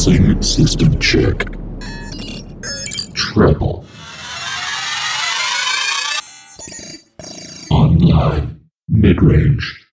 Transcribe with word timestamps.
System 0.00 0.98
check. 0.98 1.44
Treble. 3.12 3.84
Online. 7.70 8.60
Mid-range. 8.88 9.86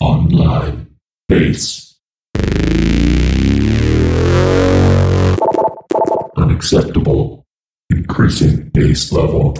Online. 0.00 0.86
Bass. 1.30 1.98
Unacceptable. 6.36 7.46
Increasing 7.88 8.68
bass 8.74 9.10
level. 9.10 9.56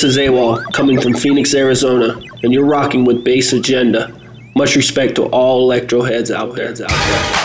This 0.00 0.16
is 0.16 0.28
AWOL 0.28 0.64
coming 0.72 0.98
from 0.98 1.12
Phoenix, 1.12 1.54
Arizona, 1.54 2.18
and 2.42 2.54
you're 2.54 2.64
rocking 2.64 3.04
with 3.04 3.22
Bass 3.22 3.52
Agenda. 3.52 4.10
Much 4.56 4.74
respect 4.74 5.16
to 5.16 5.24
all 5.24 5.60
electro 5.60 6.00
heads 6.00 6.30
out 6.30 6.54
there. 6.56 6.70
Out 6.70 6.76
there. 6.78 7.39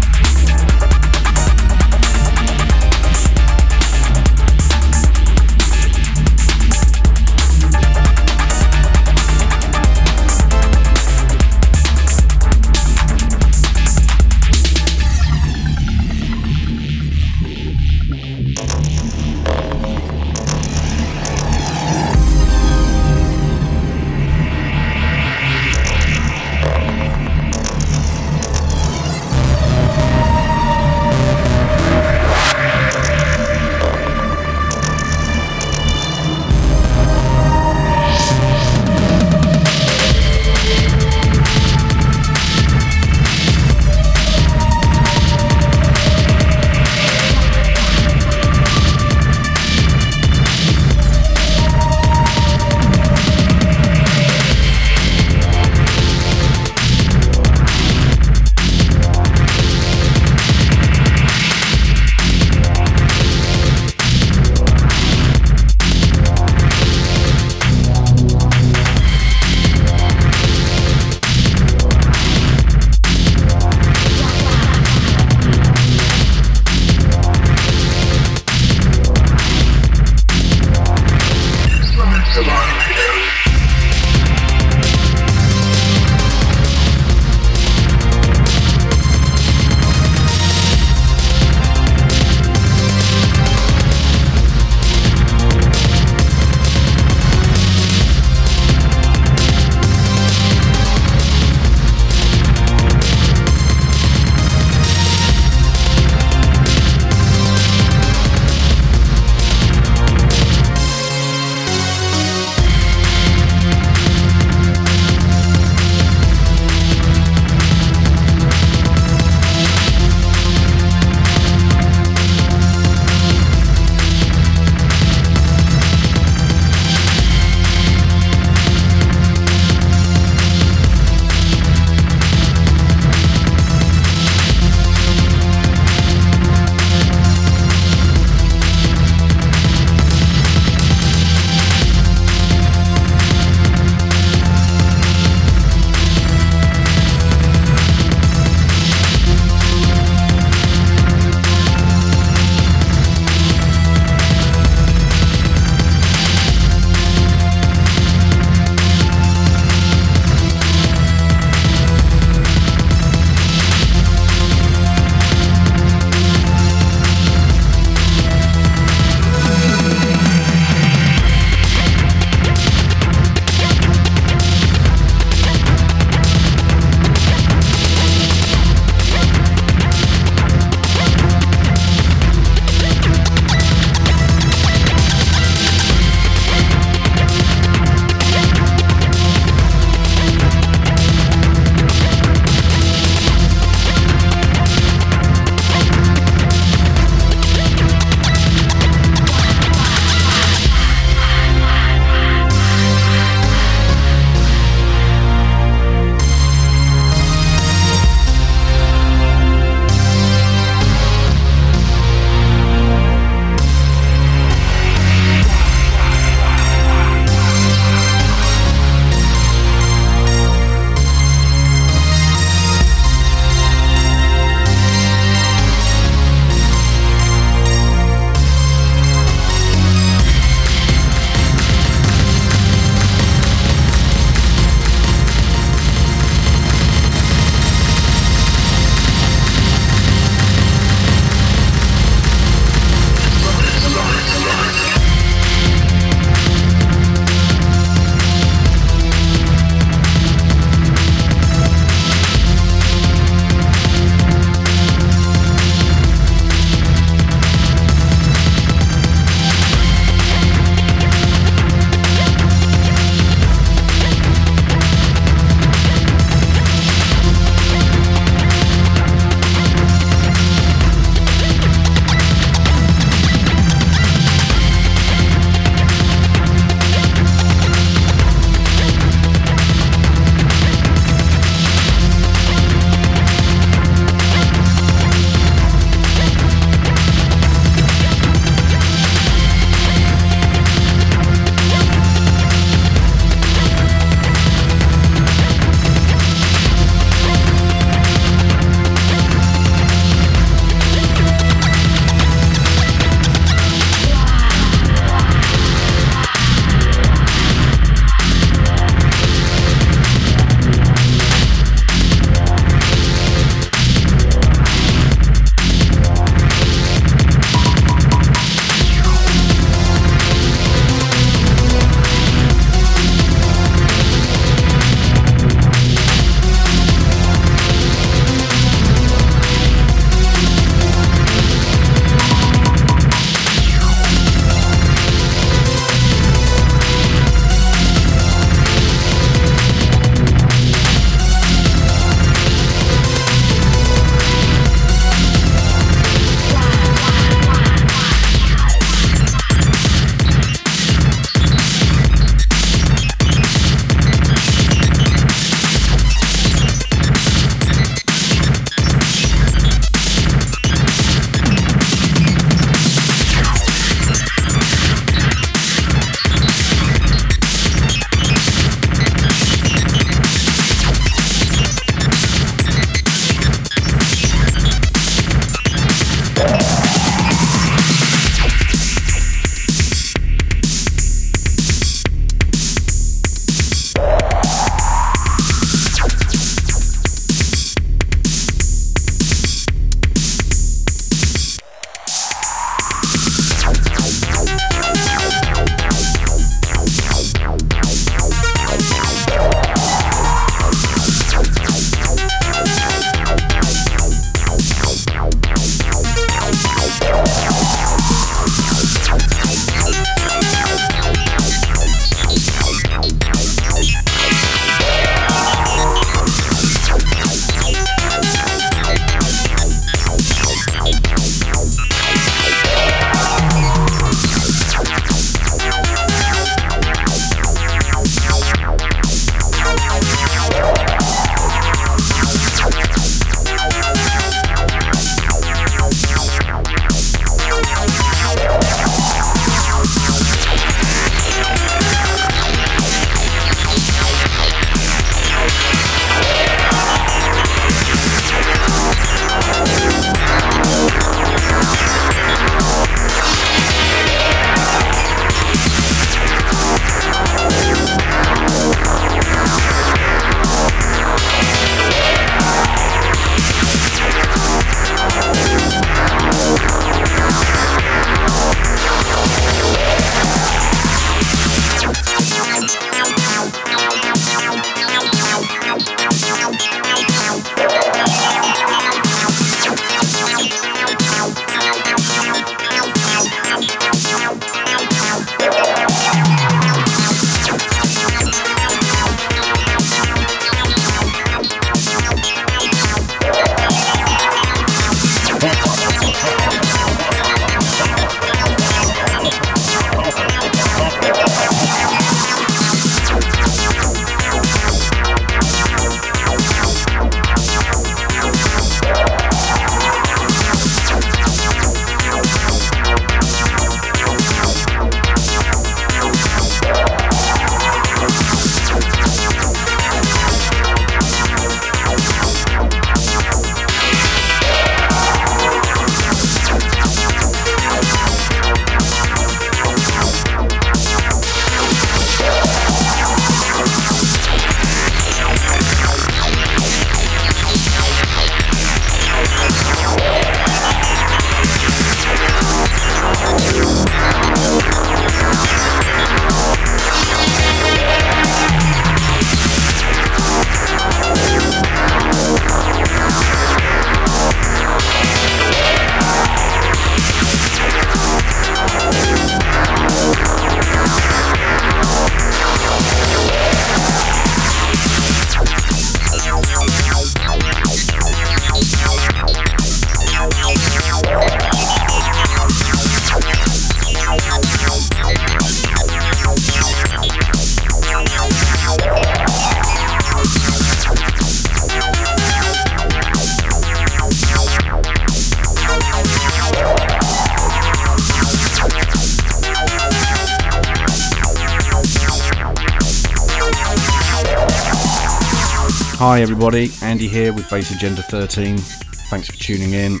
Everybody, 596.44 596.72
Andy 596.82 597.06
here 597.06 597.32
with 597.32 597.48
Bass 597.48 597.70
Agenda 597.70 598.02
13. 598.02 598.58
Thanks 598.58 599.28
for 599.28 599.36
tuning 599.36 599.74
in. 599.74 600.00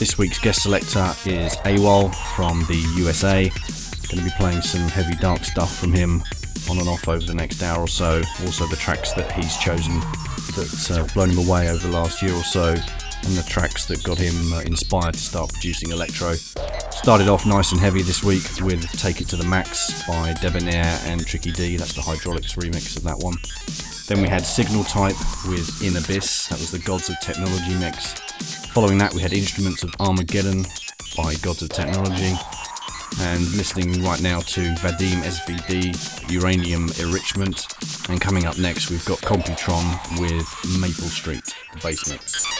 This 0.00 0.18
week's 0.18 0.40
guest 0.40 0.64
selector 0.64 1.14
is 1.24 1.54
AWOL 1.58 2.12
from 2.34 2.64
the 2.64 2.84
USA. 2.96 3.48
Going 4.08 4.18
to 4.18 4.24
be 4.24 4.34
playing 4.36 4.60
some 4.60 4.80
heavy 4.88 5.14
dark 5.20 5.44
stuff 5.44 5.78
from 5.78 5.92
him 5.92 6.24
on 6.68 6.78
and 6.78 6.88
off 6.88 7.06
over 7.06 7.24
the 7.24 7.32
next 7.32 7.62
hour 7.62 7.82
or 7.82 7.86
so. 7.86 8.20
Also 8.44 8.66
the 8.66 8.74
tracks 8.74 9.12
that 9.12 9.30
he's 9.30 9.56
chosen 9.58 10.00
that's 10.56 10.90
uh, 10.90 11.06
blown 11.14 11.30
him 11.30 11.48
away 11.48 11.70
over 11.70 11.86
the 11.86 11.92
last 11.92 12.22
year 12.22 12.34
or 12.34 12.42
so 12.42 12.70
and 12.70 13.36
the 13.36 13.44
tracks 13.48 13.86
that 13.86 14.02
got 14.02 14.18
him 14.18 14.52
uh, 14.52 14.60
inspired 14.62 15.14
to 15.14 15.20
start 15.20 15.52
producing 15.52 15.92
electro. 15.92 16.34
Started 16.90 17.28
off 17.28 17.46
nice 17.46 17.70
and 17.70 17.80
heavy 17.80 18.02
this 18.02 18.24
week 18.24 18.42
with 18.62 18.84
Take 18.98 19.20
It 19.20 19.28
to 19.28 19.36
the 19.36 19.44
Max 19.44 20.02
by 20.08 20.34
Debonair 20.42 20.98
and 21.04 21.24
Tricky 21.24 21.52
D. 21.52 21.76
That's 21.76 21.92
the 21.92 22.02
Hydraulics 22.02 22.54
remix 22.54 22.96
of 22.96 23.04
that 23.04 23.18
one. 23.18 23.34
Then 24.08 24.22
we 24.22 24.28
had 24.28 24.46
Signal 24.46 24.84
Type 24.84 25.16
with 25.46 25.82
In 25.82 25.94
Abyss. 25.98 26.48
That 26.48 26.58
was 26.58 26.70
the 26.70 26.78
Gods 26.78 27.10
of 27.10 27.20
Technology 27.20 27.74
mix. 27.74 28.14
Following 28.72 28.96
that, 28.96 29.12
we 29.12 29.20
had 29.20 29.34
Instruments 29.34 29.82
of 29.82 29.94
Armageddon 30.00 30.64
by 31.14 31.34
Gods 31.42 31.60
of 31.60 31.68
Technology. 31.68 32.32
And 33.20 33.42
listening 33.52 34.02
right 34.02 34.22
now 34.22 34.40
to 34.40 34.60
Vadim 34.76 35.20
SVD, 35.24 36.30
Uranium 36.30 36.88
Enrichment. 36.98 37.66
And 38.08 38.18
coming 38.18 38.46
up 38.46 38.56
next, 38.56 38.90
we've 38.90 39.04
got 39.04 39.18
Computron 39.18 40.18
with 40.18 40.80
Maple 40.80 41.08
Street, 41.10 41.44
the 41.74 41.80
bass 41.80 42.08
mix. 42.08 42.57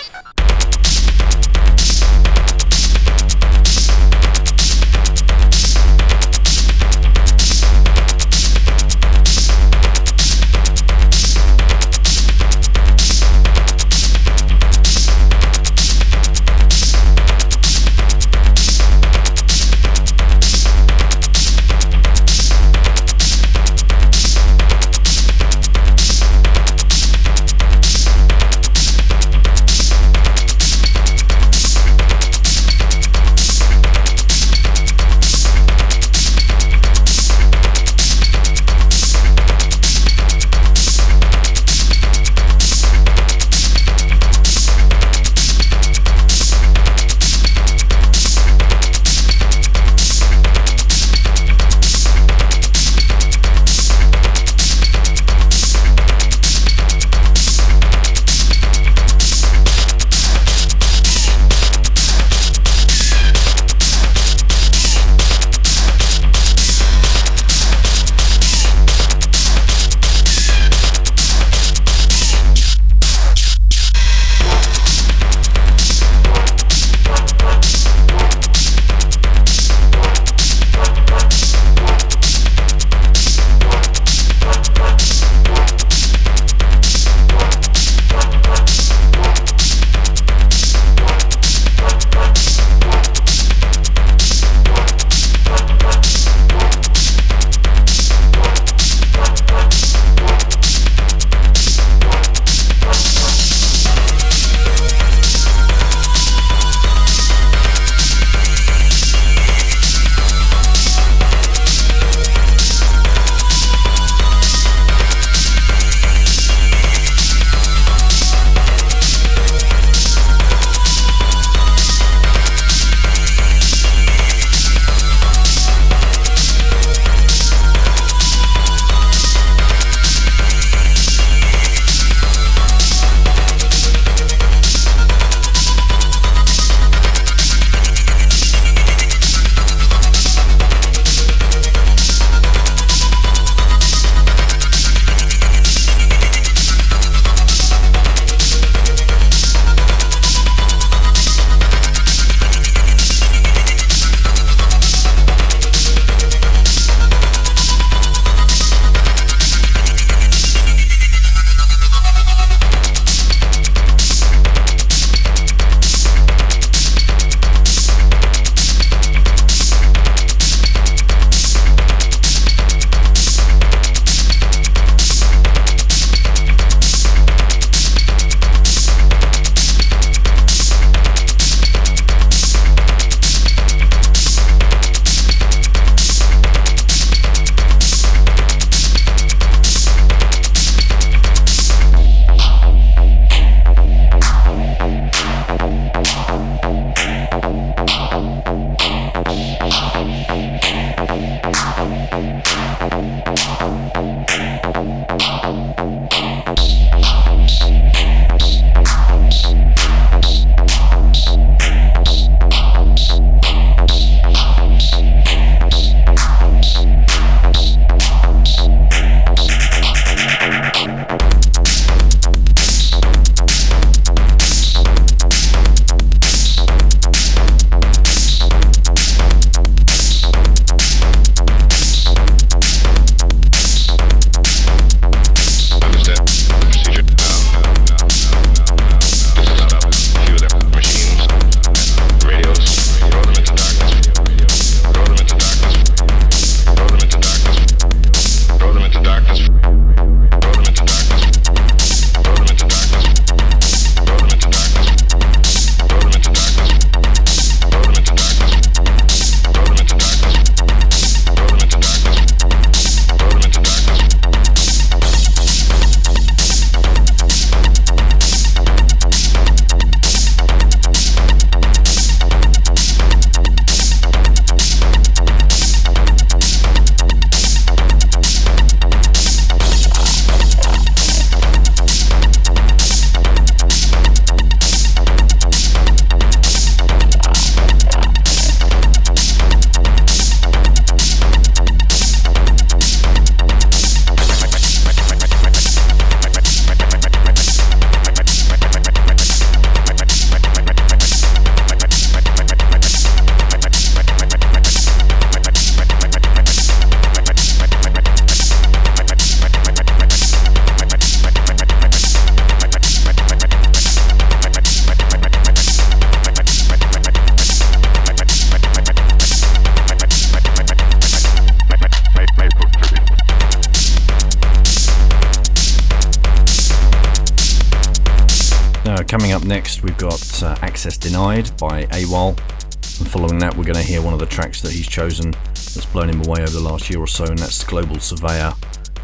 Chosen 334.99 335.31
that's 335.55 335.87
blown 335.87 336.11
him 336.11 336.21
away 336.27 336.43
over 336.43 336.51
the 336.51 336.61
last 336.61 336.91
year 336.91 336.99
or 336.99 337.07
so, 337.07 337.23
and 337.23 337.39
that's 337.39 337.63
Global 337.63 338.01
Surveyor, 338.01 338.53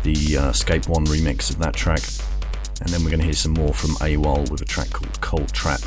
the 0.02 0.38
uh, 0.38 0.50
Escape 0.50 0.88
One 0.88 1.06
remix 1.06 1.50
of 1.50 1.58
that 1.60 1.72
track. 1.72 2.02
And 2.80 2.88
then 2.88 3.04
we're 3.04 3.10
going 3.10 3.20
to 3.20 3.24
hear 3.24 3.32
some 3.32 3.52
more 3.52 3.72
from 3.72 3.90
AWOL 4.00 4.50
with 4.50 4.60
a 4.60 4.64
track 4.64 4.90
called 4.90 5.20
Cold 5.20 5.52
Trap. 5.52 5.80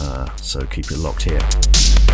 Uh, 0.00 0.34
so 0.36 0.64
keep 0.64 0.90
it 0.90 0.96
locked 0.96 1.24
here. 1.24 2.05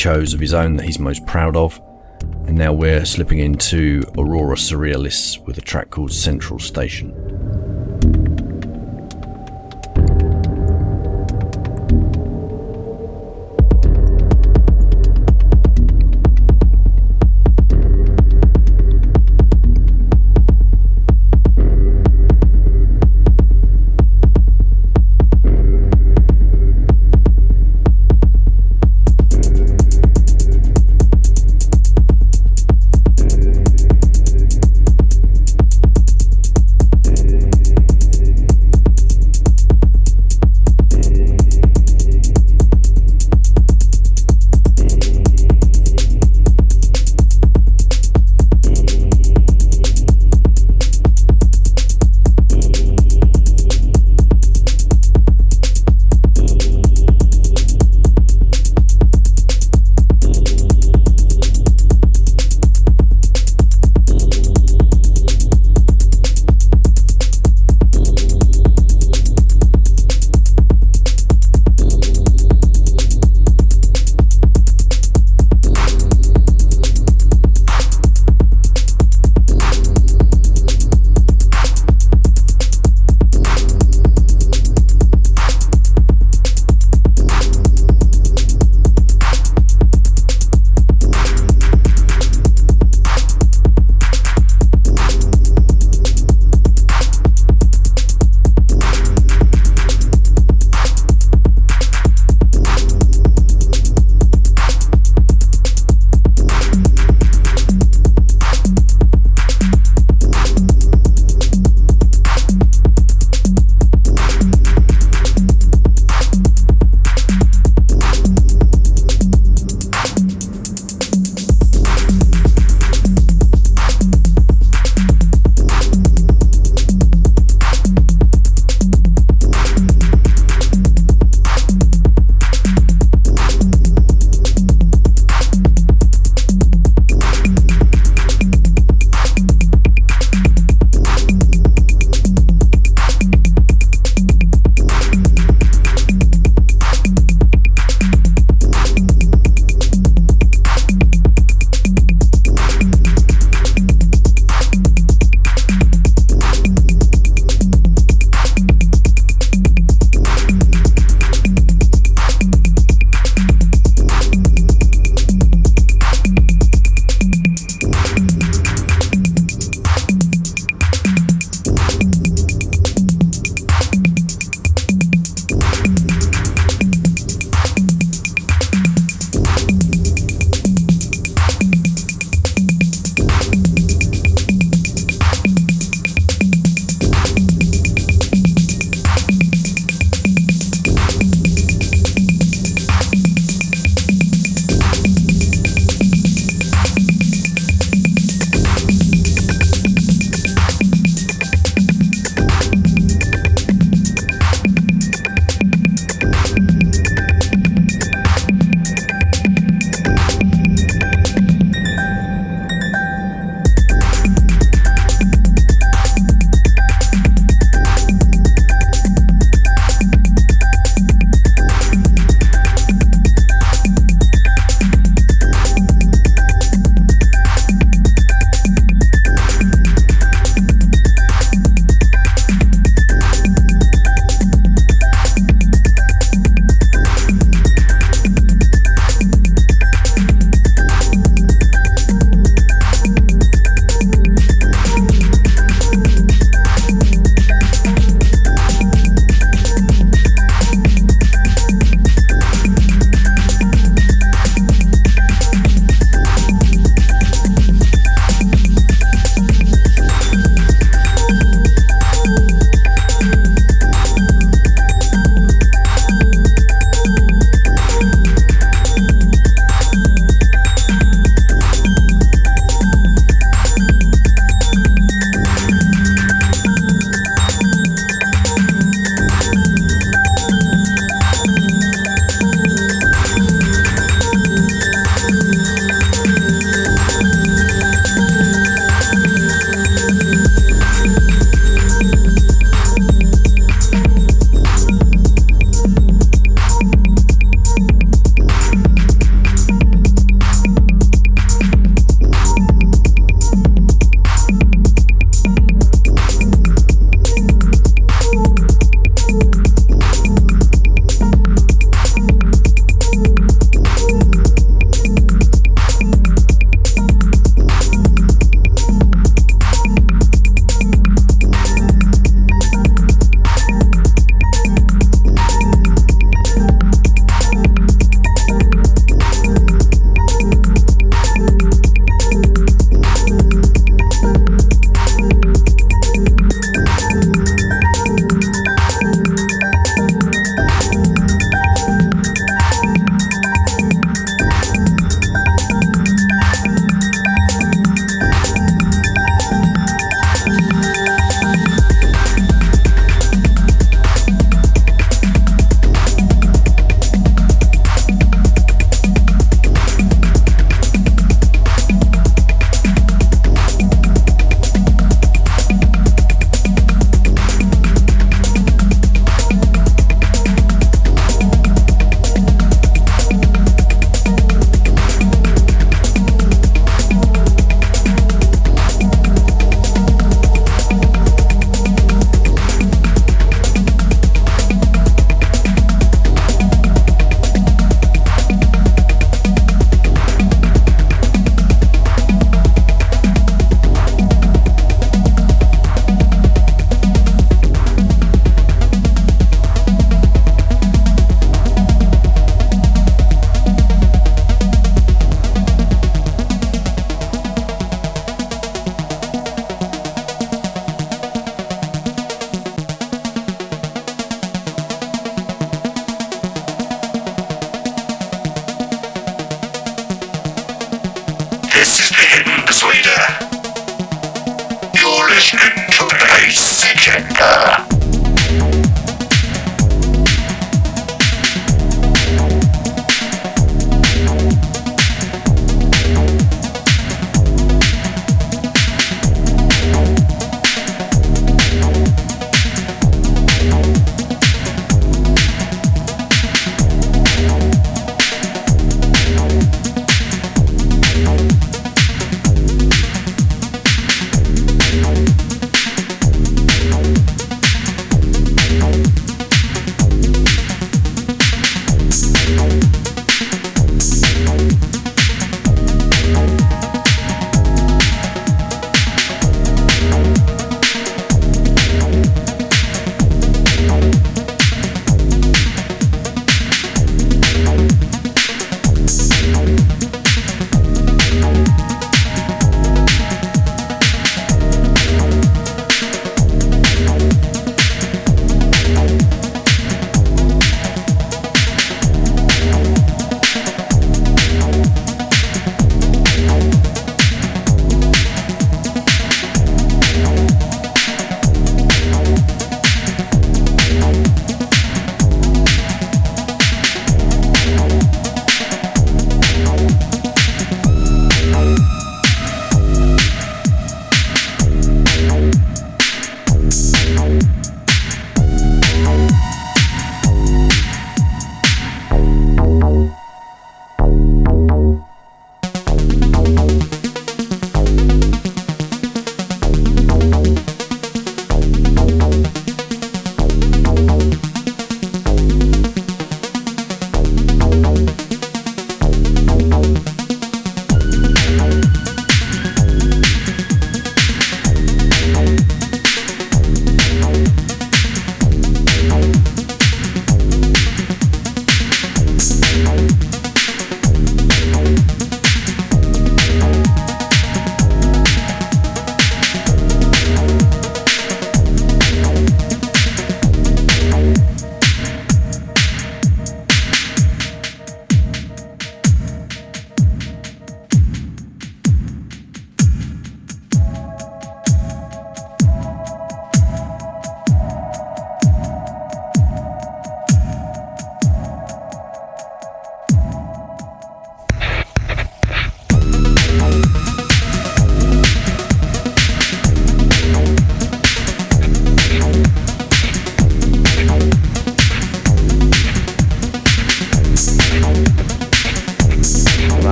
Chose 0.00 0.32
of 0.32 0.40
his 0.40 0.54
own 0.54 0.76
that 0.76 0.86
he's 0.86 0.98
most 0.98 1.26
proud 1.26 1.54
of. 1.54 1.78
And 2.46 2.56
now 2.56 2.72
we're 2.72 3.04
slipping 3.04 3.38
into 3.38 4.02
Aurora 4.16 4.56
Surrealists 4.56 5.38
with 5.44 5.58
a 5.58 5.60
track 5.60 5.90
called 5.90 6.10
Central 6.10 6.58
Station. 6.58 7.12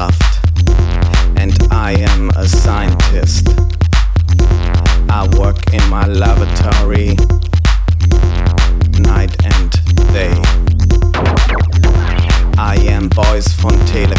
Telekraft, 0.00 1.38
and 1.38 1.52
I 1.70 1.92
am 1.92 2.30
a 2.30 2.48
scientist. 2.48 3.48
I 5.10 5.28
work 5.38 5.74
in 5.74 5.86
my 5.90 6.06
laboratory 6.06 7.16
night 8.98 9.36
and 9.44 9.70
day. 10.12 10.32
I 12.56 12.76
am 12.88 13.08
Boys 13.10 13.52
Telekraft, 13.52 14.09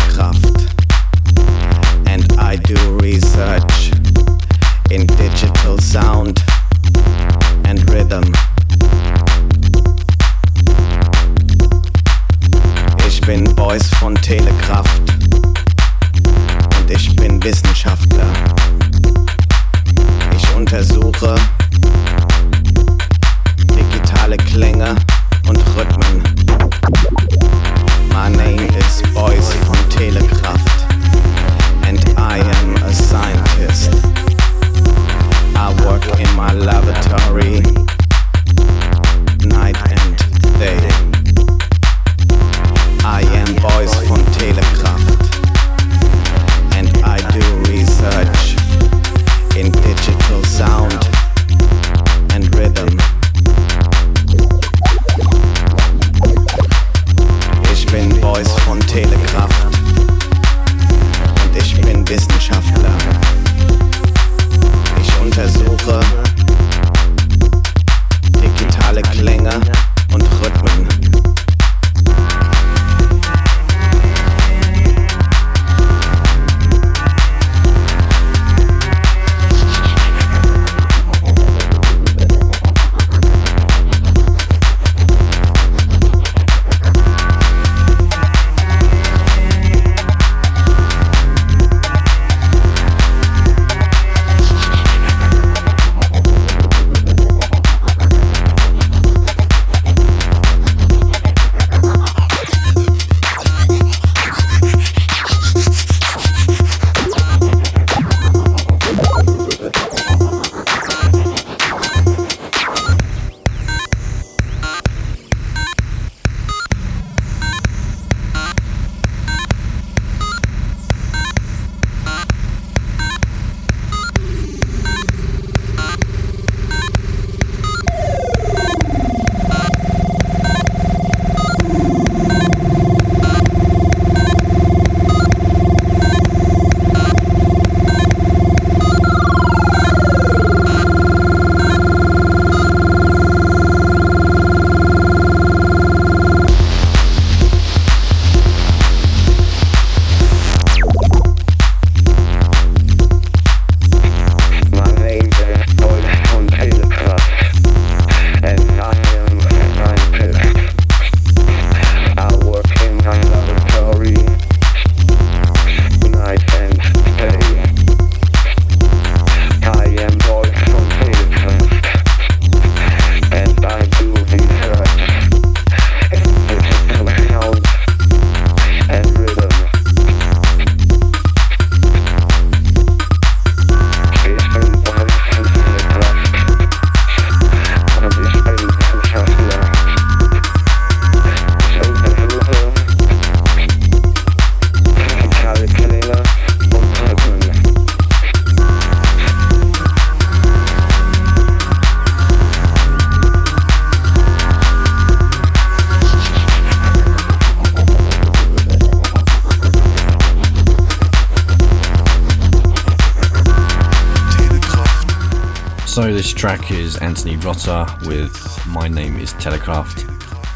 track 216.41 216.71
is 216.71 216.97
Anthony 216.97 217.35
Rother 217.35 217.85
with 218.07 218.65
My 218.65 218.87
Name 218.87 219.19
is 219.19 219.31
Telekraft, 219.35 220.09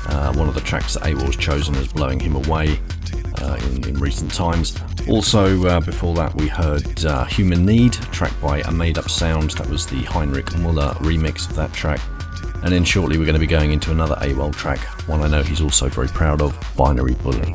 uh, 0.09 0.33
one 0.33 0.49
of 0.49 0.55
the 0.55 0.61
tracks 0.61 0.95
that 0.95 1.03
AWOL's 1.03 1.36
chosen 1.36 1.75
as 1.75 1.88
blowing 1.89 2.19
him 2.19 2.36
away 2.36 2.79
uh, 3.39 3.59
in, 3.67 3.89
in 3.89 3.99
recent 3.99 4.33
times. 4.33 4.75
Also, 5.07 5.63
uh, 5.67 5.79
before 5.79 6.15
that, 6.15 6.33
we 6.38 6.47
heard 6.47 7.05
uh, 7.05 7.25
Human 7.25 7.67
Need, 7.67 7.93
track 7.93 8.33
by 8.41 8.61
A 8.61 8.71
Made 8.71 8.97
Up 8.97 9.11
Sound. 9.11 9.51
That 9.51 9.69
was 9.69 9.86
the 9.86 10.01
Heinrich 10.05 10.57
Muller 10.57 10.95
remix 11.01 11.47
of 11.47 11.55
that 11.57 11.71
track. 11.71 12.01
And 12.63 12.73
then 12.73 12.83
shortly, 12.83 13.19
we're 13.19 13.25
going 13.25 13.36
to 13.36 13.39
be 13.39 13.45
going 13.45 13.71
into 13.71 13.91
another 13.91 14.15
AWOL 14.15 14.55
track, 14.55 14.79
one 15.07 15.21
I 15.21 15.27
know 15.27 15.43
he's 15.43 15.61
also 15.61 15.88
very 15.88 16.07
proud 16.07 16.41
of, 16.41 16.57
Binary 16.75 17.13
Bully. 17.13 17.53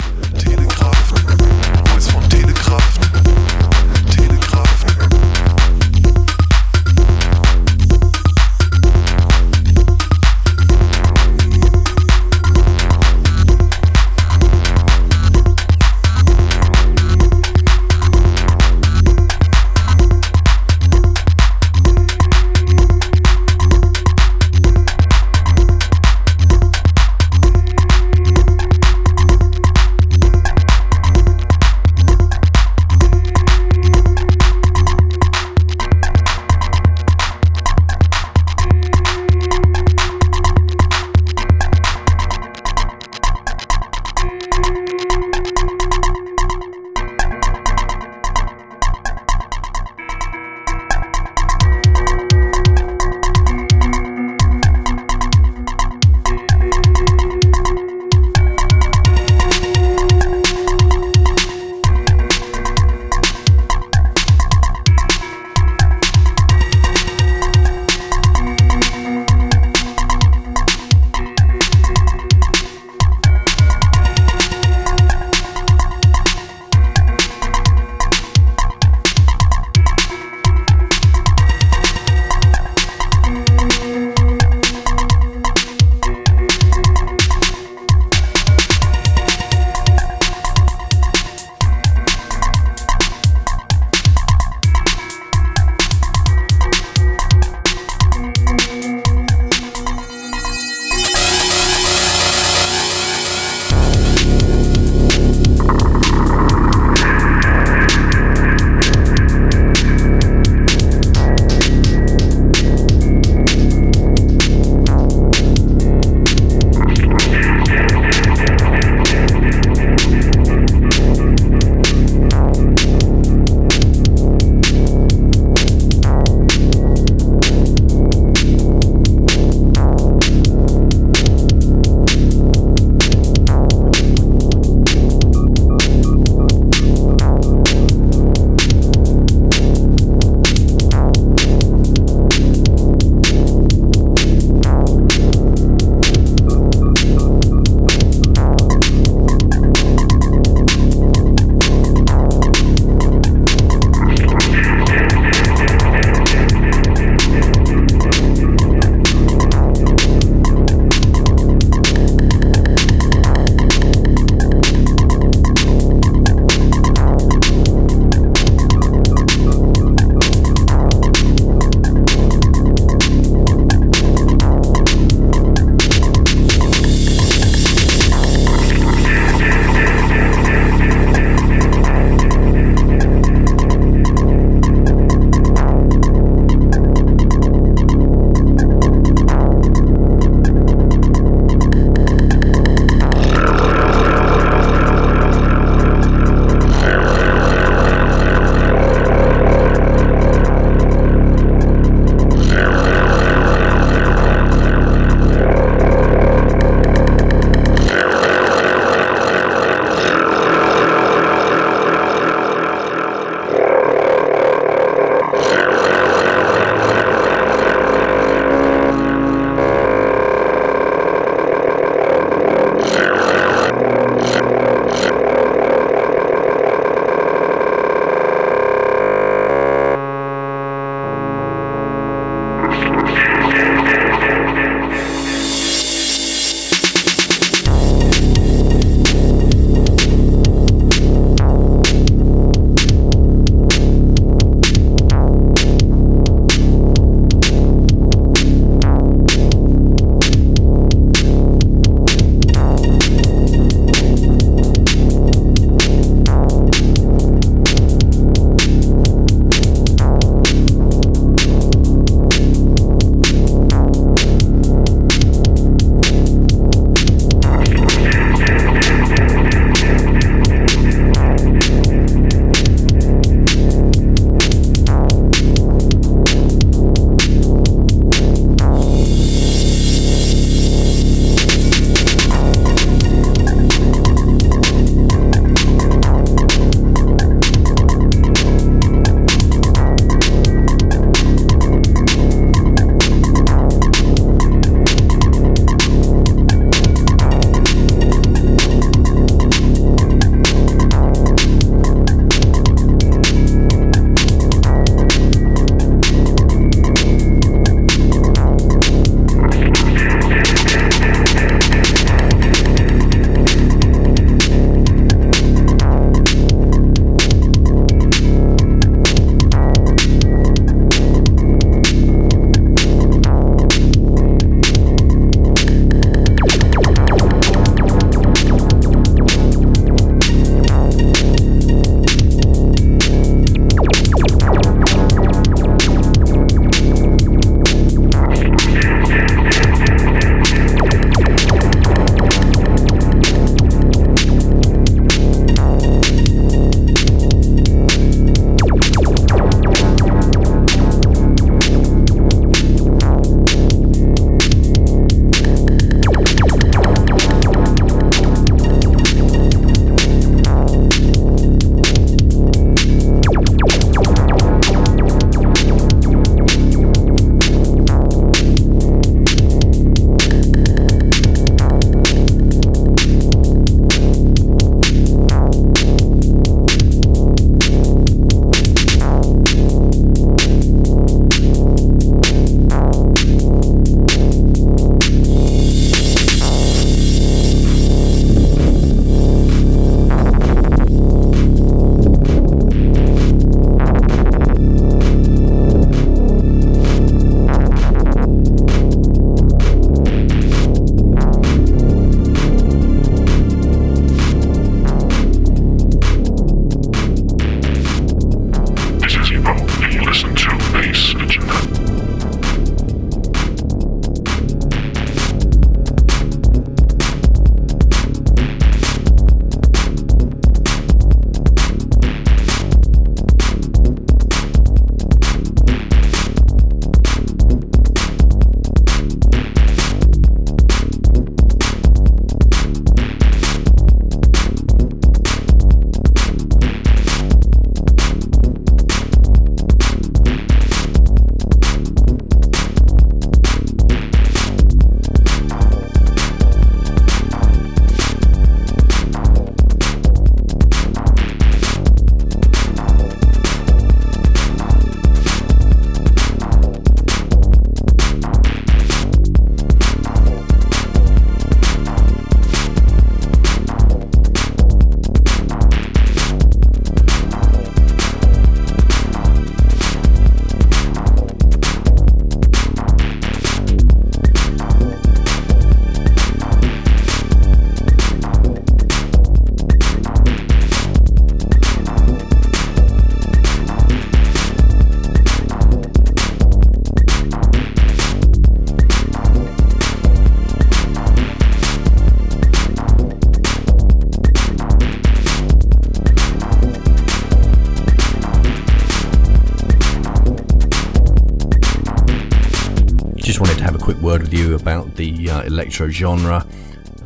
Electro 505.51 505.89
genre. 505.89 506.47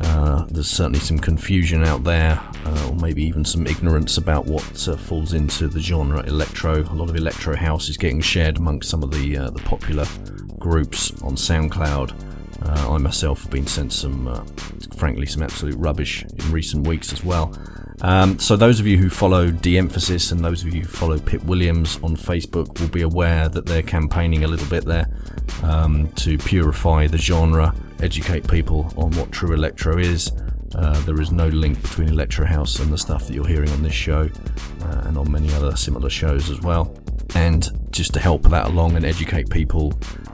Uh, 0.01 0.45
there's 0.49 0.69
certainly 0.69 0.99
some 0.99 1.17
confusion 1.17 1.83
out 1.83 2.03
there, 2.03 2.39
uh, 2.65 2.89
or 2.89 2.95
maybe 2.95 3.23
even 3.23 3.45
some 3.45 3.65
ignorance 3.65 4.17
about 4.17 4.45
what 4.45 4.87
uh, 4.87 4.95
falls 4.95 5.33
into 5.33 5.67
the 5.67 5.79
genre 5.79 6.21
electro. 6.23 6.81
A 6.83 6.93
lot 6.93 7.09
of 7.09 7.15
electro 7.15 7.55
house 7.55 7.87
is 7.89 7.97
getting 7.97 8.21
shared 8.21 8.57
amongst 8.57 8.89
some 8.89 9.03
of 9.03 9.11
the 9.11 9.37
uh, 9.37 9.49
the 9.51 9.61
popular 9.61 10.05
groups 10.59 11.11
on 11.21 11.35
SoundCloud. 11.35 12.13
Uh, 12.65 12.93
I 12.93 12.97
myself 12.97 13.43
have 13.43 13.51
been 13.51 13.67
sent 13.67 13.93
some, 13.93 14.27
uh, 14.27 14.43
frankly, 14.97 15.25
some 15.25 15.43
absolute 15.43 15.75
rubbish 15.75 16.23
in 16.23 16.51
recent 16.51 16.87
weeks 16.87 17.13
as 17.13 17.23
well. 17.23 17.55
Um, 18.01 18.39
so 18.39 18.55
those 18.55 18.79
of 18.79 18.87
you 18.87 18.97
who 18.97 19.09
follow 19.09 19.51
De-Emphasis 19.51 20.31
and 20.31 20.43
those 20.43 20.63
of 20.63 20.73
you 20.73 20.81
who 20.81 20.87
follow 20.87 21.17
Pip 21.17 21.43
Williams 21.43 21.97
on 22.03 22.17
Facebook 22.17 22.79
will 22.79 22.89
be 22.89 23.03
aware 23.03 23.47
that 23.49 23.65
they're 23.65 23.83
campaigning 23.83 24.43
a 24.43 24.47
little 24.47 24.67
bit 24.67 24.85
there 24.85 25.07
um, 25.63 26.11
to 26.13 26.37
purify 26.37 27.07
the 27.07 27.17
genre, 27.17 27.73
educate 28.01 28.47
people 28.47 28.91
on 28.97 29.11
what 29.11 29.31
true 29.31 29.53
electro 29.53 29.97
is. 29.97 30.31
Uh, 30.73 30.99
there 31.05 31.21
is 31.21 31.31
no 31.31 31.47
link 31.47 31.81
between 31.81 32.09
electro 32.09 32.45
house 32.45 32.79
and 32.79 32.91
the 32.91 32.97
stuff 32.97 33.27
that 33.27 33.33
you're 33.33 33.47
hearing 33.47 33.69
on 33.71 33.81
this 33.81 33.93
show 33.93 34.29
uh, 34.81 35.01
and 35.05 35.17
on 35.17 35.31
many 35.31 35.53
other 35.53 35.75
similar 35.77 36.09
shows 36.09 36.49
as 36.49 36.59
well. 36.61 36.93
And 37.33 37.69
just 37.91 38.13
to 38.15 38.19
help 38.19 38.43
that 38.49 38.67
along 38.67 38.97
and 38.97 39.05
educate 39.05 39.49
people, 39.49 39.93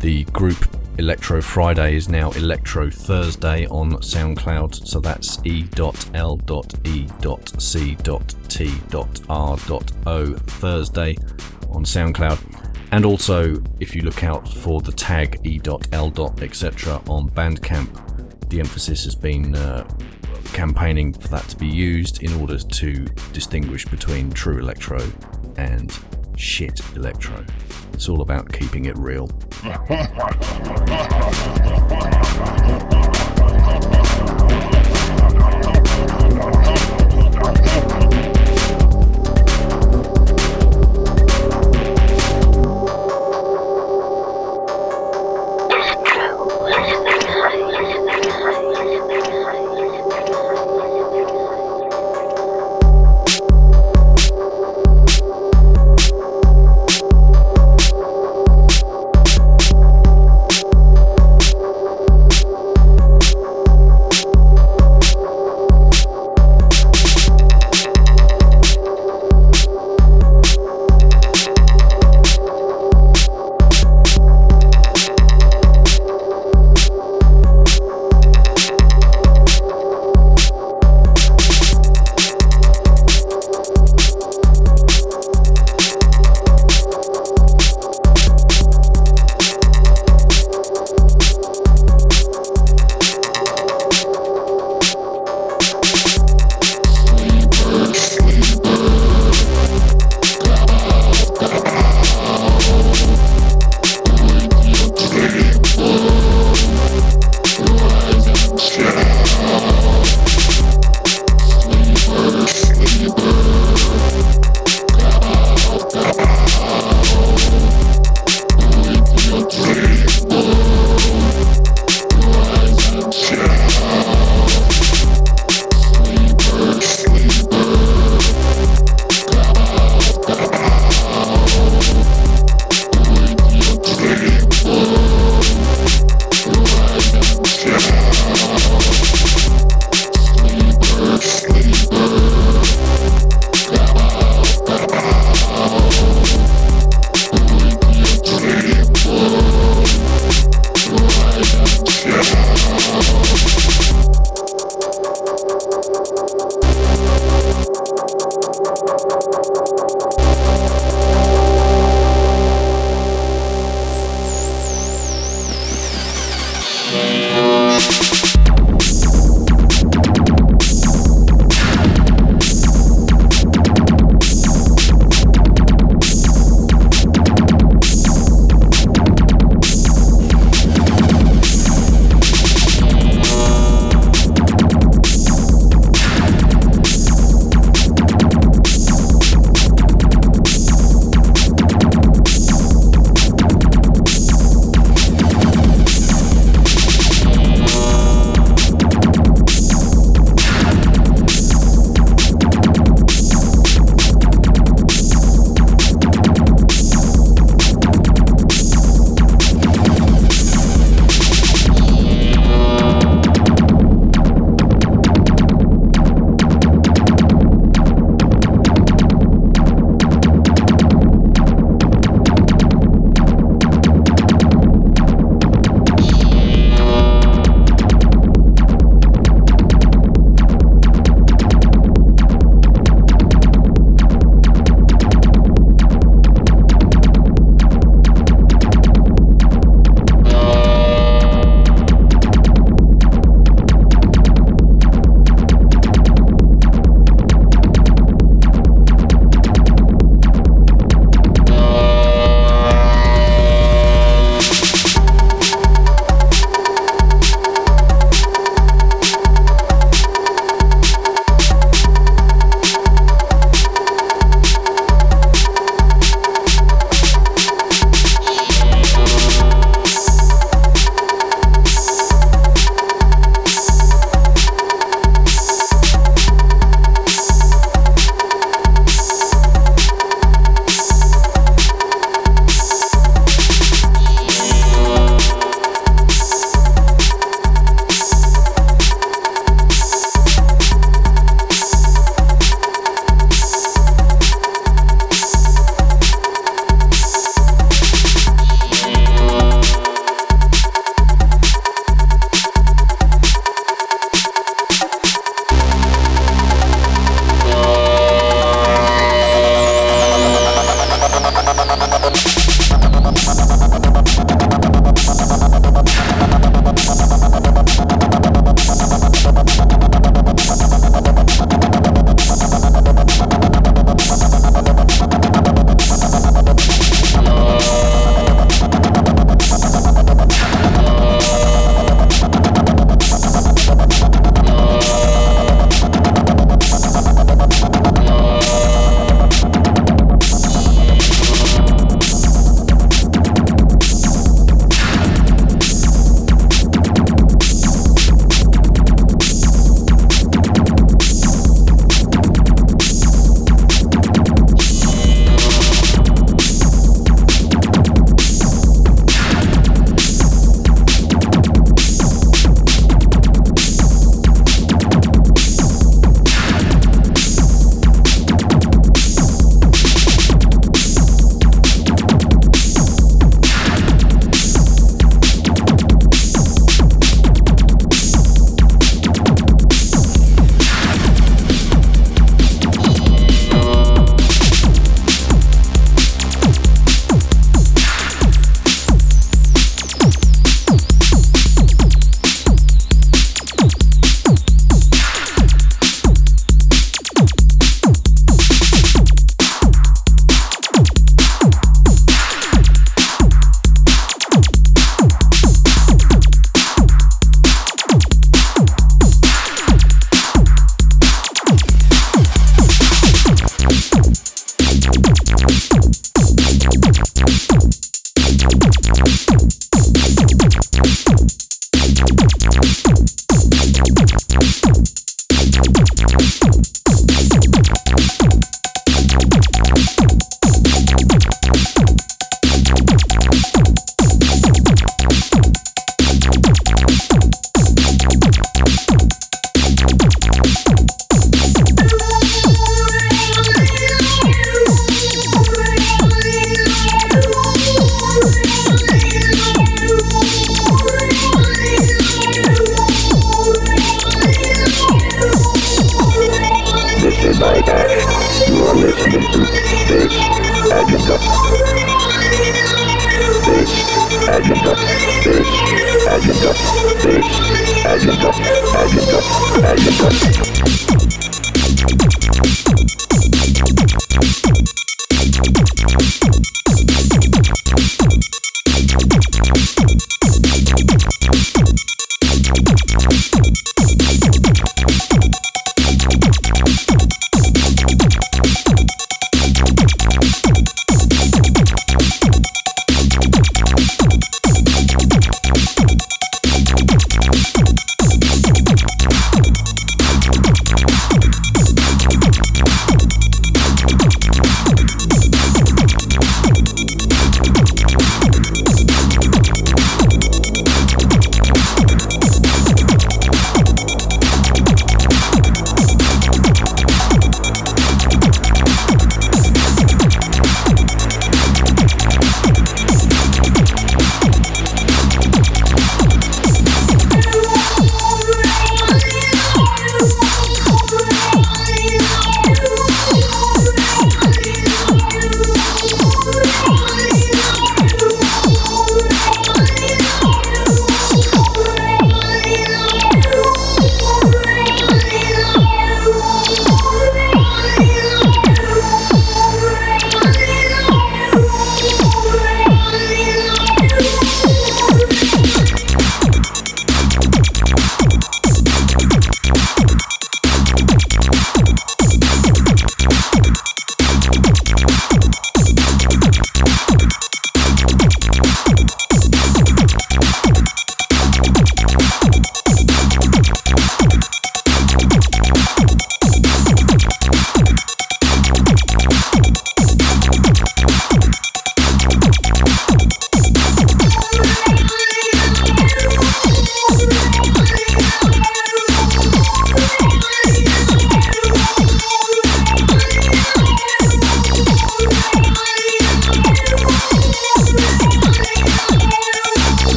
the 0.00 0.24
group 0.24 0.56
Electro 0.98 1.40
Friday 1.40 1.96
is 1.96 2.10
now 2.10 2.30
Electro 2.32 2.90
Thursday 2.90 3.66
on 3.68 3.92
SoundCloud. 3.92 4.86
So 4.86 5.00
that's 5.00 5.38
e.l.e.c.t.r.o 5.46 5.94
Thursday 10.34 11.16
on 11.70 11.84
SoundCloud. 11.84 12.68
And 12.92 13.06
also, 13.06 13.56
if 13.80 13.96
you 13.96 14.02
look 14.02 14.22
out 14.22 14.46
for 14.46 14.82
the 14.82 14.92
tag 14.92 15.40
e.l. 15.44 16.34
etc. 16.42 17.00
on 17.08 17.30
Bandcamp, 17.30 18.48
the 18.50 18.60
emphasis 18.60 19.04
has 19.04 19.14
been 19.14 19.54
uh, 19.54 19.88
campaigning 20.52 21.14
for 21.14 21.28
that 21.28 21.48
to 21.48 21.56
be 21.56 21.68
used 21.68 22.22
in 22.22 22.38
order 22.38 22.58
to 22.58 23.04
distinguish 23.32 23.86
between 23.86 24.30
true 24.30 24.58
electro 24.58 25.00
and 25.56 25.98
shit 26.36 26.80
electro. 26.96 27.44
It's 27.92 28.08
all 28.08 28.22
about 28.22 28.52
keeping 28.52 28.86
it 28.86 28.96
real. 28.96 29.28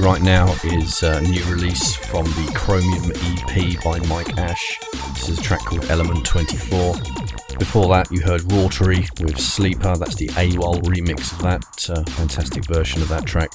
right 0.00 0.22
now 0.22 0.54
is 0.64 1.02
a 1.02 1.20
new 1.22 1.44
release 1.44 1.94
from 1.94 2.24
the 2.24 2.52
Chromium 2.54 3.12
EP 3.12 3.82
by 3.84 3.98
Mike 4.08 4.38
Ash. 4.38 4.78
This 5.14 5.28
is 5.28 5.38
a 5.38 5.42
track 5.42 5.60
called 5.60 5.84
Element 5.90 6.24
24. 6.24 6.94
Before 7.58 7.88
that, 7.88 8.08
you 8.10 8.20
heard 8.20 8.50
Rotary 8.52 9.06
with 9.20 9.38
Sleeper. 9.38 9.96
That's 9.96 10.14
the 10.14 10.28
AWOL 10.28 10.80
remix 10.82 11.32
of 11.32 11.42
that 11.42 11.90
uh, 11.90 12.02
fantastic 12.12 12.66
version 12.66 13.02
of 13.02 13.08
that 13.08 13.26
track. 13.26 13.50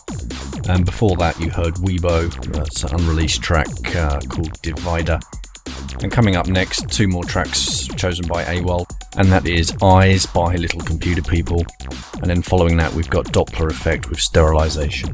And 0.67 0.85
before 0.85 1.15
that, 1.17 1.39
you 1.39 1.49
heard 1.49 1.75
Weibo. 1.75 2.31
That's 2.53 2.83
an 2.83 2.93
unreleased 2.93 3.41
track 3.41 3.67
uh, 3.95 4.19
called 4.21 4.61
Divider. 4.61 5.19
And 6.01 6.11
coming 6.11 6.35
up 6.35 6.47
next, 6.47 6.89
two 6.89 7.07
more 7.07 7.23
tracks 7.23 7.87
chosen 7.95 8.27
by 8.27 8.43
AWOL, 8.43 8.85
and 9.17 9.31
that 9.31 9.47
is 9.47 9.73
Eyes 9.81 10.25
by 10.25 10.55
Little 10.55 10.81
Computer 10.81 11.21
People. 11.21 11.63
And 12.21 12.25
then 12.25 12.41
following 12.41 12.77
that, 12.77 12.93
we've 12.93 13.09
got 13.09 13.25
Dopplereffekt 13.25 14.09
with 14.09 14.19
Sterilization. 14.19 15.13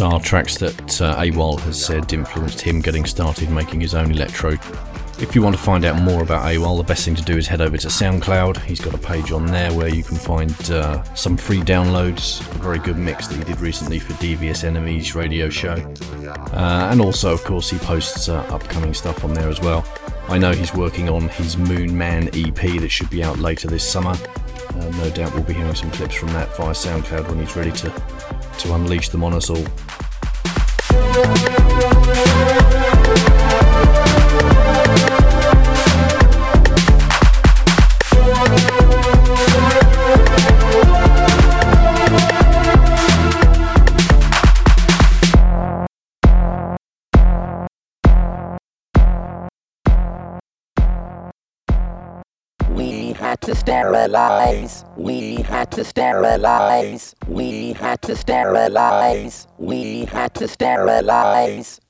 are 0.00 0.20
tracks 0.20 0.56
that 0.58 1.00
uh, 1.00 1.16
AWOL 1.16 1.60
has 1.60 1.84
said 1.84 2.12
influenced 2.12 2.60
him 2.60 2.80
getting 2.80 3.04
started 3.04 3.50
making 3.50 3.80
his 3.80 3.94
own 3.94 4.10
electro. 4.10 4.52
If 5.20 5.34
you 5.34 5.42
want 5.42 5.54
to 5.54 5.62
find 5.62 5.84
out 5.84 6.00
more 6.00 6.22
about 6.22 6.46
AWOL, 6.46 6.78
the 6.78 6.84
best 6.84 7.04
thing 7.04 7.14
to 7.14 7.22
do 7.22 7.36
is 7.36 7.46
head 7.46 7.60
over 7.60 7.76
to 7.76 7.88
SoundCloud. 7.88 8.62
He's 8.62 8.80
got 8.80 8.94
a 8.94 8.98
page 8.98 9.32
on 9.32 9.46
there 9.46 9.72
where 9.74 9.88
you 9.88 10.02
can 10.02 10.16
find 10.16 10.50
uh, 10.70 11.02
some 11.14 11.36
free 11.36 11.60
downloads, 11.60 12.40
a 12.54 12.58
very 12.58 12.78
good 12.78 12.96
mix 12.96 13.26
that 13.28 13.36
he 13.36 13.44
did 13.44 13.60
recently 13.60 13.98
for 13.98 14.18
Devious 14.20 14.64
Enemies 14.64 15.14
radio 15.14 15.50
show. 15.50 15.74
Uh, 16.52 16.88
and 16.90 17.00
also, 17.00 17.32
of 17.32 17.44
course, 17.44 17.68
he 17.68 17.78
posts 17.78 18.28
uh, 18.28 18.40
upcoming 18.50 18.94
stuff 18.94 19.22
on 19.24 19.34
there 19.34 19.48
as 19.48 19.60
well. 19.60 19.86
I 20.28 20.38
know 20.38 20.52
he's 20.52 20.74
working 20.74 21.08
on 21.08 21.28
his 21.28 21.56
Moon 21.56 21.96
Man 21.96 22.28
EP 22.32 22.80
that 22.80 22.90
should 22.90 23.10
be 23.10 23.22
out 23.22 23.38
later 23.38 23.68
this 23.68 23.86
summer. 23.86 24.16
Uh, 24.70 24.88
no 24.96 25.10
doubt 25.10 25.34
we'll 25.34 25.42
be 25.42 25.52
hearing 25.52 25.74
some 25.74 25.90
clips 25.90 26.14
from 26.14 26.28
that 26.28 26.56
via 26.56 26.72
SoundCloud 26.72 27.28
when 27.28 27.40
he's 27.40 27.56
ready 27.56 27.72
to, 27.72 27.90
to 28.62 28.74
unleash 28.74 29.08
them 29.08 29.24
on 29.24 29.32
us 29.32 29.48
all. 29.48 29.66
Sterilize. 53.80 54.84
We 54.96 55.36
had 55.36 55.70
to 55.72 55.84
sterilize. 55.84 57.14
We 57.26 57.72
had 57.72 58.02
to 58.02 58.14
sterilize. 58.14 59.46
We 59.56 60.04
had 60.04 60.34
to 60.34 60.48
sterilize. 60.48 61.80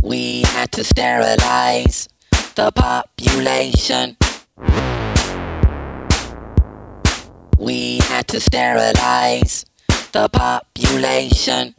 We 0.00 0.42
had 0.42 0.70
to 0.72 0.84
sterilize 0.84 2.08
the 2.54 2.70
population. 2.70 4.16
We 7.58 7.98
had 7.98 8.28
to 8.28 8.40
sterilize 8.40 9.64
the 10.12 10.28
population. 10.28 11.74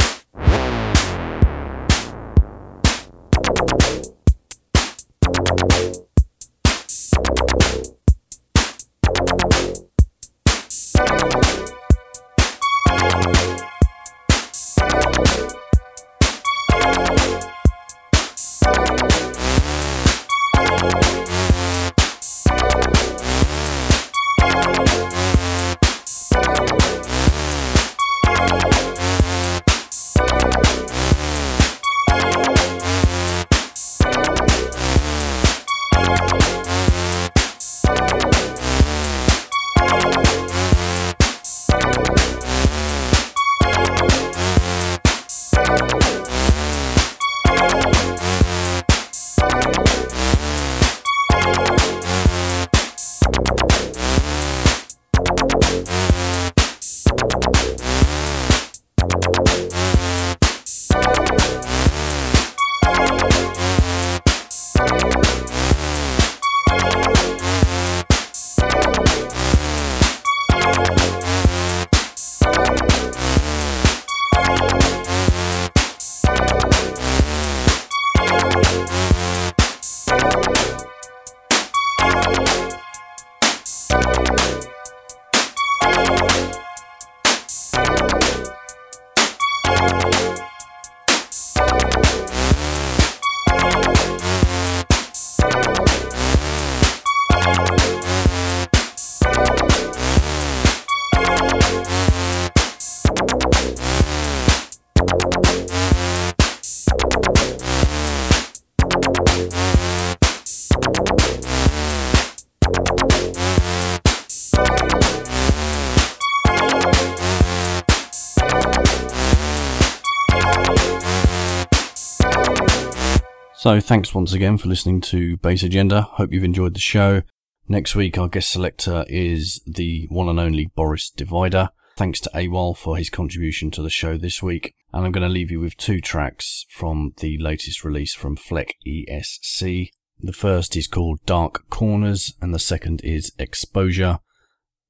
So, 123.64 123.80
thanks 123.80 124.14
once 124.14 124.34
again 124.34 124.58
for 124.58 124.68
listening 124.68 125.00
to 125.00 125.38
Bass 125.38 125.64
Agenda. 125.64 126.02
Hope 126.02 126.34
you've 126.34 126.44
enjoyed 126.44 126.74
the 126.74 126.82
show. 126.82 127.22
Next 127.66 127.96
week, 127.96 128.18
our 128.18 128.28
guest 128.28 128.50
selector 128.50 129.06
is 129.08 129.62
the 129.66 130.06
one 130.10 130.28
and 130.28 130.38
only 130.38 130.70
Boris 130.76 131.10
Divider. 131.10 131.70
Thanks 131.96 132.20
to 132.20 132.30
AWOL 132.36 132.76
for 132.76 132.98
his 132.98 133.10
contribution 133.10 133.72
to 133.72 133.82
the 133.82 133.90
show 133.90 134.18
this 134.18 134.44
week. 134.44 134.74
And 134.92 135.06
I'm 135.06 135.14
going 135.14 135.26
to 135.26 135.34
leave 135.34 135.50
you 135.50 135.62
with 135.62 135.78
two 135.78 136.02
tracks 136.02 136.66
from 136.72 137.14
the 137.20 137.38
latest 137.38 137.86
release 137.86 138.14
from 138.14 138.36
Fleck 138.36 138.76
ESC. 138.86 139.92
The 140.20 140.34
first 140.34 140.76
is 140.76 140.90
called 140.90 141.26
Dark 141.26 141.70
Corners, 141.70 142.34
and 142.42 142.54
the 142.54 142.60
second 142.60 143.00
is 143.02 143.32
Exposure. 143.40 144.20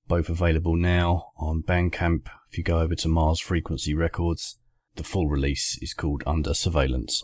Both 0.07 0.29
available 0.29 0.75
now 0.75 1.27
on 1.37 1.61
Bandcamp. 1.61 2.25
If 2.49 2.57
you 2.57 2.63
go 2.63 2.79
over 2.79 2.95
to 2.95 3.07
Mars 3.07 3.39
Frequency 3.39 3.93
Records, 3.93 4.57
the 4.95 5.03
full 5.03 5.29
release 5.29 5.77
is 5.79 5.93
called 5.93 6.23
Under 6.25 6.55
Surveillance. 6.55 7.23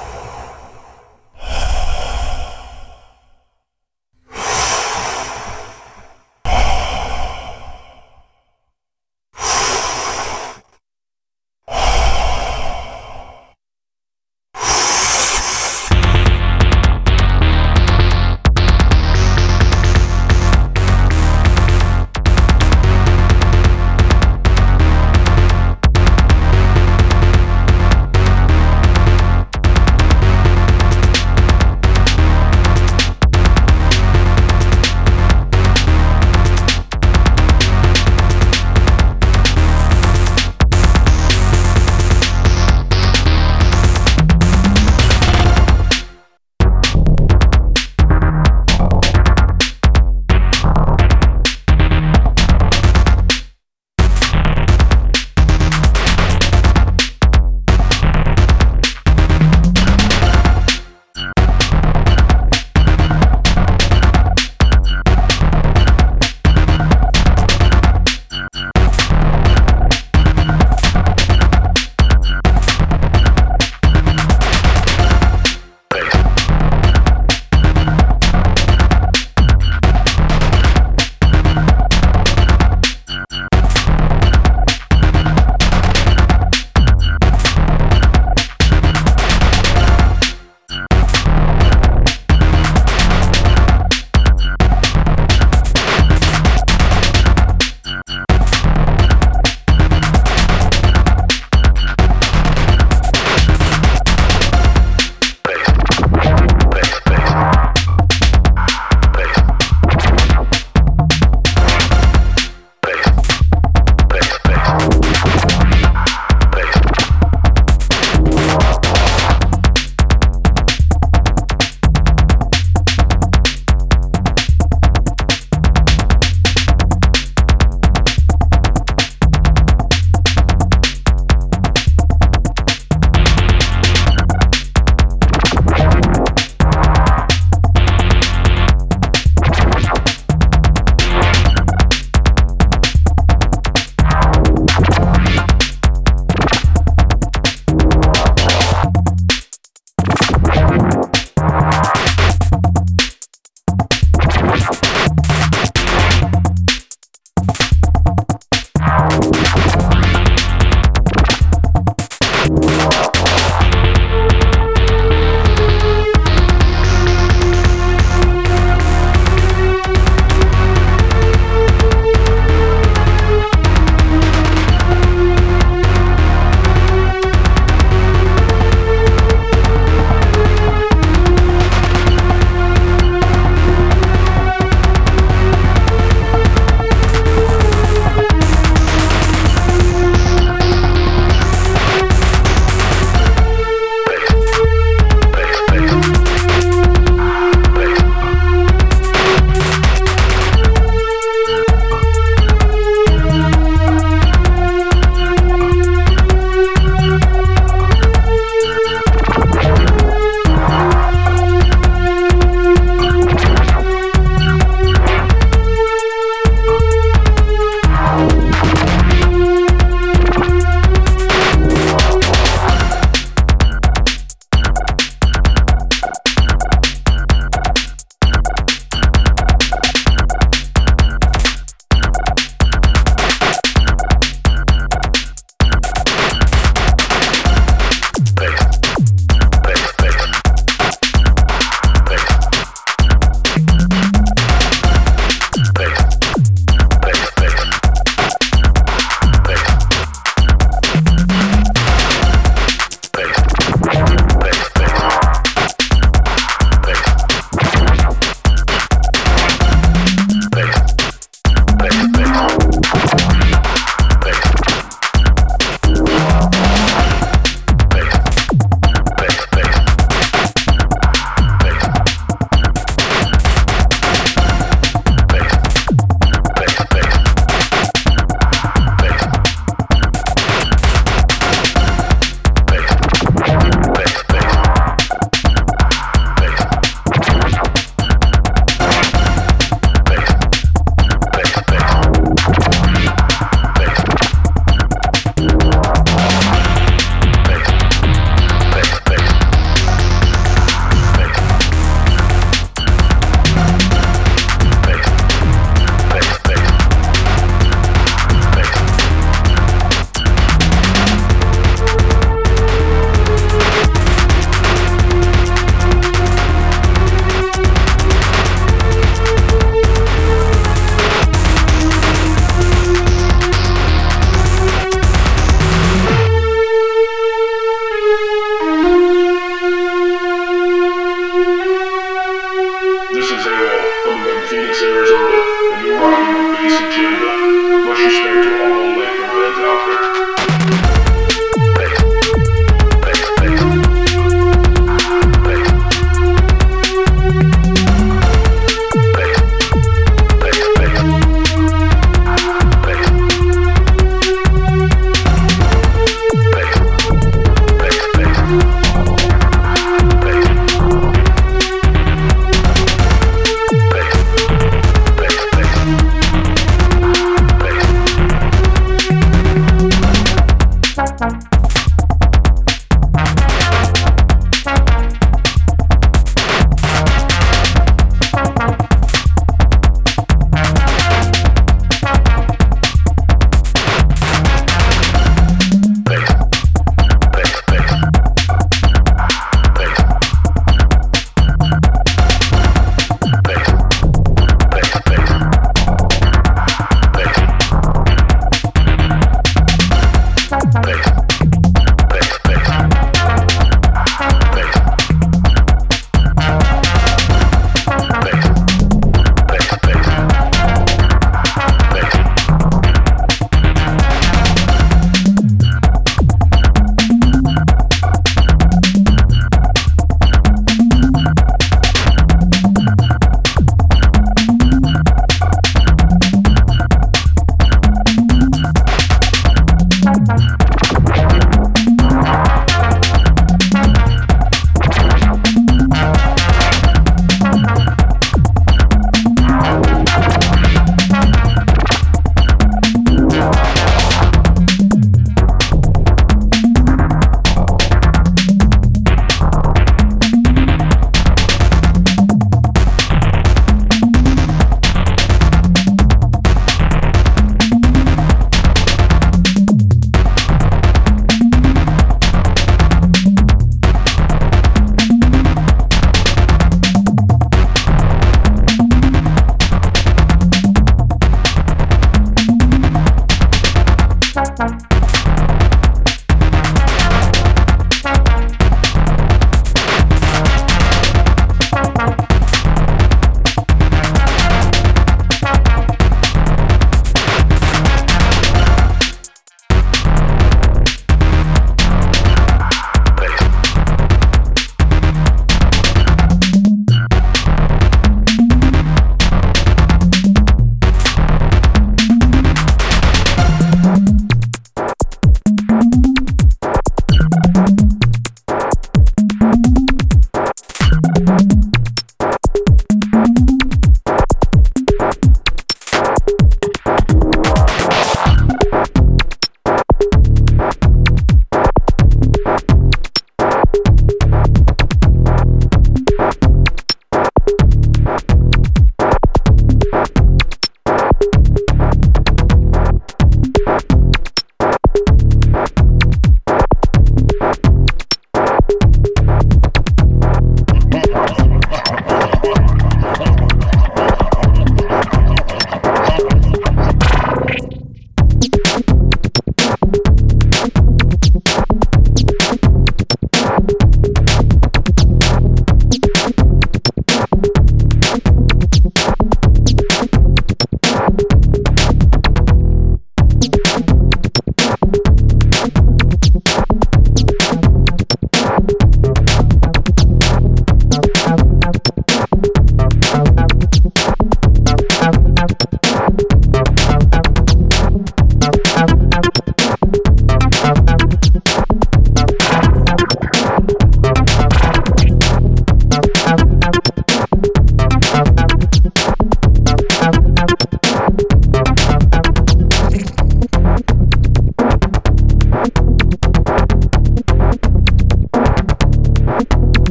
Bye. 371.21 371.50